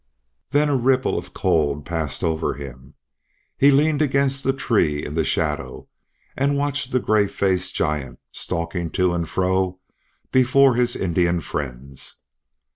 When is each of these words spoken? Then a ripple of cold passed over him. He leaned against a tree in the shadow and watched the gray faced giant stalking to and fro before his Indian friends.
Then 0.49 0.67
a 0.67 0.75
ripple 0.75 1.15
of 1.15 1.31
cold 1.35 1.85
passed 1.85 2.23
over 2.23 2.55
him. 2.55 2.95
He 3.55 3.69
leaned 3.69 4.01
against 4.01 4.43
a 4.47 4.51
tree 4.51 5.05
in 5.05 5.13
the 5.13 5.23
shadow 5.23 5.89
and 6.35 6.57
watched 6.57 6.91
the 6.91 6.99
gray 6.99 7.27
faced 7.27 7.75
giant 7.75 8.17
stalking 8.31 8.89
to 8.97 9.13
and 9.13 9.29
fro 9.29 9.79
before 10.31 10.73
his 10.73 10.95
Indian 10.95 11.39
friends. 11.39 12.23